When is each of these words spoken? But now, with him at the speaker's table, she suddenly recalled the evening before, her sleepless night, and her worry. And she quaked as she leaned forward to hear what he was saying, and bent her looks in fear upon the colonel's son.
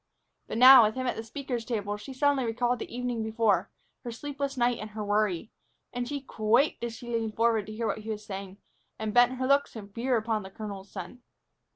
But 0.47 0.57
now, 0.57 0.81
with 0.81 0.95
him 0.95 1.05
at 1.05 1.15
the 1.15 1.21
speaker's 1.21 1.63
table, 1.63 1.95
she 1.95 2.11
suddenly 2.11 2.43
recalled 2.43 2.79
the 2.79 2.91
evening 2.91 3.21
before, 3.21 3.69
her 4.03 4.11
sleepless 4.11 4.57
night, 4.57 4.79
and 4.79 4.89
her 4.89 5.03
worry. 5.05 5.51
And 5.93 6.07
she 6.07 6.21
quaked 6.21 6.83
as 6.83 6.95
she 6.97 7.13
leaned 7.13 7.35
forward 7.35 7.67
to 7.67 7.71
hear 7.71 7.85
what 7.85 7.99
he 7.99 8.09
was 8.09 8.25
saying, 8.25 8.57
and 8.97 9.13
bent 9.13 9.33
her 9.35 9.45
looks 9.45 9.75
in 9.75 9.89
fear 9.89 10.17
upon 10.17 10.41
the 10.41 10.49
colonel's 10.49 10.89
son. 10.91 11.21